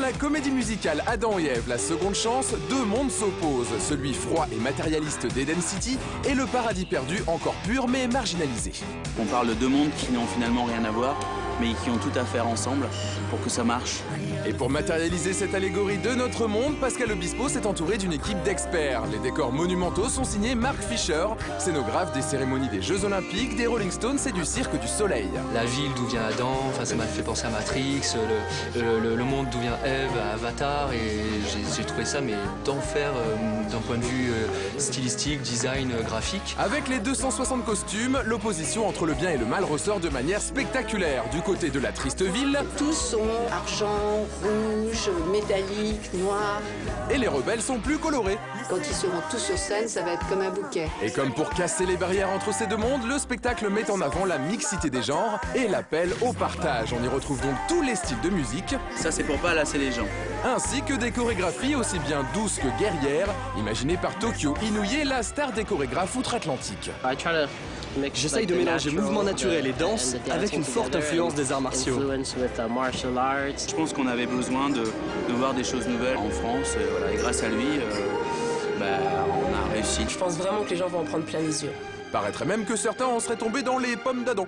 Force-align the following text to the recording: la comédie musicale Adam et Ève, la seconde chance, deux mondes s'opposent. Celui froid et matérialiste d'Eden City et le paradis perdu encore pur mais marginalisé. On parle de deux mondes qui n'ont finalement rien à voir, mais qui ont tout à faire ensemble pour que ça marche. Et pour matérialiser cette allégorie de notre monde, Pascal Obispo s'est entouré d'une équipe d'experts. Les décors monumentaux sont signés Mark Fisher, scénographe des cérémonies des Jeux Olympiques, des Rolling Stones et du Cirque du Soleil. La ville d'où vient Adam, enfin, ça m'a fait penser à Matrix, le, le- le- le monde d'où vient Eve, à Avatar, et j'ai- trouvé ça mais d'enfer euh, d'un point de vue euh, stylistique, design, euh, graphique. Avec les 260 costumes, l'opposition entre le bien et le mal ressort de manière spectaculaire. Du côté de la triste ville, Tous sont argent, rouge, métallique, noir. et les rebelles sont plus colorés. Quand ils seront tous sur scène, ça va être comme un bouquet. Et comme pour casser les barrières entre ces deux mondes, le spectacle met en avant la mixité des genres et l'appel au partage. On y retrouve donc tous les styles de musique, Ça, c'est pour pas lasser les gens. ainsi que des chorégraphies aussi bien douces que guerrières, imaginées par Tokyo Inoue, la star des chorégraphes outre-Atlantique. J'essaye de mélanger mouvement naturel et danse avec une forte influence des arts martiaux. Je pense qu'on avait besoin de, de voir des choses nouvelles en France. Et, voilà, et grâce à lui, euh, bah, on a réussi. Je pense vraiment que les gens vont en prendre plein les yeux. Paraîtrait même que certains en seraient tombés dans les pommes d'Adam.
la 0.00 0.12
comédie 0.12 0.50
musicale 0.50 1.02
Adam 1.06 1.38
et 1.38 1.44
Ève, 1.46 1.64
la 1.68 1.78
seconde 1.78 2.14
chance, 2.14 2.52
deux 2.68 2.84
mondes 2.84 3.10
s'opposent. 3.10 3.68
Celui 3.88 4.12
froid 4.14 4.46
et 4.52 4.56
matérialiste 4.56 5.26
d'Eden 5.32 5.60
City 5.60 5.98
et 6.28 6.34
le 6.34 6.46
paradis 6.46 6.84
perdu 6.86 7.22
encore 7.26 7.54
pur 7.66 7.88
mais 7.88 8.06
marginalisé. 8.08 8.72
On 9.20 9.24
parle 9.24 9.48
de 9.48 9.54
deux 9.54 9.68
mondes 9.68 9.90
qui 9.96 10.12
n'ont 10.12 10.26
finalement 10.26 10.64
rien 10.64 10.84
à 10.84 10.90
voir, 10.90 11.16
mais 11.60 11.72
qui 11.84 11.90
ont 11.90 11.98
tout 11.98 12.16
à 12.18 12.24
faire 12.24 12.46
ensemble 12.46 12.86
pour 13.30 13.40
que 13.42 13.50
ça 13.50 13.64
marche. 13.64 14.00
Et 14.46 14.52
pour 14.52 14.70
matérialiser 14.70 15.32
cette 15.34 15.54
allégorie 15.54 15.98
de 15.98 16.10
notre 16.14 16.46
monde, 16.46 16.76
Pascal 16.80 17.12
Obispo 17.12 17.48
s'est 17.48 17.66
entouré 17.66 17.98
d'une 17.98 18.12
équipe 18.12 18.42
d'experts. 18.42 19.02
Les 19.12 19.18
décors 19.18 19.52
monumentaux 19.52 20.08
sont 20.08 20.24
signés 20.24 20.54
Mark 20.54 20.78
Fisher, 20.82 21.26
scénographe 21.58 22.12
des 22.12 22.22
cérémonies 22.22 22.68
des 22.68 22.80
Jeux 22.80 23.04
Olympiques, 23.04 23.56
des 23.56 23.66
Rolling 23.66 23.90
Stones 23.90 24.18
et 24.26 24.32
du 24.32 24.44
Cirque 24.44 24.78
du 24.80 24.88
Soleil. 24.88 25.28
La 25.54 25.64
ville 25.64 25.90
d'où 25.96 26.06
vient 26.06 26.22
Adam, 26.24 26.52
enfin, 26.70 26.84
ça 26.86 26.94
m'a 26.94 27.04
fait 27.04 27.22
penser 27.22 27.46
à 27.46 27.50
Matrix, 27.50 28.00
le, 28.74 28.80
le- 28.80 29.00
le- 29.00 29.16
le 29.16 29.24
monde 29.24 29.46
d'où 29.52 29.58
vient 29.60 29.69
Eve, 29.84 30.10
à 30.18 30.34
Avatar, 30.34 30.92
et 30.92 30.98
j'ai- 31.76 31.84
trouvé 31.84 32.04
ça 32.04 32.20
mais 32.20 32.34
d'enfer 32.66 33.10
euh, 33.16 33.70
d'un 33.70 33.78
point 33.78 33.96
de 33.96 34.04
vue 34.04 34.30
euh, 34.30 34.46
stylistique, 34.78 35.40
design, 35.40 35.90
euh, 35.92 36.02
graphique. 36.02 36.54
Avec 36.58 36.88
les 36.88 36.98
260 36.98 37.64
costumes, 37.64 38.20
l'opposition 38.26 38.86
entre 38.86 39.06
le 39.06 39.14
bien 39.14 39.30
et 39.30 39.38
le 39.38 39.46
mal 39.46 39.64
ressort 39.64 39.98
de 39.98 40.08
manière 40.10 40.40
spectaculaire. 40.42 41.24
Du 41.32 41.40
côté 41.40 41.70
de 41.70 41.80
la 41.80 41.90
triste 41.92 42.20
ville, 42.22 42.58
Tous 42.76 42.92
sont 42.92 43.26
argent, 43.50 44.26
rouge, 44.42 45.10
métallique, 45.32 46.12
noir. 46.14 46.60
et 47.10 47.16
les 47.18 47.28
rebelles 47.28 47.62
sont 47.62 47.78
plus 47.78 47.98
colorés. 47.98 48.38
Quand 48.68 48.76
ils 48.78 48.94
seront 48.94 49.22
tous 49.30 49.38
sur 49.38 49.56
scène, 49.58 49.88
ça 49.88 50.02
va 50.02 50.12
être 50.12 50.28
comme 50.28 50.42
un 50.42 50.50
bouquet. 50.50 50.88
Et 51.02 51.10
comme 51.10 51.32
pour 51.32 51.48
casser 51.50 51.86
les 51.86 51.96
barrières 51.96 52.28
entre 52.30 52.52
ces 52.54 52.66
deux 52.66 52.76
mondes, 52.76 53.06
le 53.08 53.18
spectacle 53.18 53.68
met 53.70 53.90
en 53.90 54.00
avant 54.02 54.24
la 54.26 54.38
mixité 54.38 54.90
des 54.90 55.02
genres 55.02 55.40
et 55.54 55.66
l'appel 55.66 56.10
au 56.22 56.32
partage. 56.34 56.92
On 56.98 57.02
y 57.02 57.08
retrouve 57.08 57.40
donc 57.40 57.54
tous 57.68 57.82
les 57.82 57.96
styles 57.96 58.20
de 58.22 58.28
musique, 58.30 58.74
Ça, 58.96 59.10
c'est 59.10 59.24
pour 59.24 59.38
pas 59.38 59.54
lasser 59.60 59.78
les 59.78 59.92
gens. 59.92 60.06
ainsi 60.42 60.80
que 60.80 60.94
des 60.94 61.10
chorégraphies 61.10 61.74
aussi 61.74 61.98
bien 61.98 62.24
douces 62.32 62.58
que 62.58 62.68
guerrières, 62.78 63.28
imaginées 63.58 63.98
par 63.98 64.18
Tokyo 64.18 64.54
Inoue, 64.62 65.04
la 65.04 65.22
star 65.22 65.52
des 65.52 65.64
chorégraphes 65.64 66.16
outre-Atlantique. 66.16 66.90
J'essaye 68.14 68.46
de 68.46 68.54
mélanger 68.54 68.90
mouvement 68.90 69.22
naturel 69.22 69.66
et 69.66 69.72
danse 69.72 70.16
avec 70.30 70.54
une 70.54 70.64
forte 70.64 70.96
influence 70.96 71.34
des 71.34 71.52
arts 71.52 71.60
martiaux. 71.60 72.00
Je 72.00 73.74
pense 73.74 73.92
qu'on 73.92 74.06
avait 74.06 74.26
besoin 74.26 74.70
de, 74.70 74.84
de 74.84 75.34
voir 75.34 75.52
des 75.52 75.64
choses 75.64 75.86
nouvelles 75.86 76.16
en 76.16 76.30
France. 76.30 76.76
Et, 76.76 76.90
voilà, 76.90 77.12
et 77.12 77.16
grâce 77.16 77.42
à 77.42 77.48
lui, 77.48 77.66
euh, 77.66 78.78
bah, 78.78 78.86
on 79.28 79.52
a 79.54 79.74
réussi. 79.74 80.06
Je 80.08 80.16
pense 80.16 80.38
vraiment 80.38 80.62
que 80.62 80.70
les 80.70 80.76
gens 80.76 80.88
vont 80.88 81.00
en 81.00 81.04
prendre 81.04 81.24
plein 81.24 81.40
les 81.40 81.64
yeux. 81.64 81.72
Paraîtrait 82.12 82.46
même 82.46 82.64
que 82.64 82.76
certains 82.76 83.06
en 83.06 83.20
seraient 83.20 83.36
tombés 83.36 83.62
dans 83.62 83.76
les 83.78 83.96
pommes 83.96 84.24
d'Adam. 84.24 84.46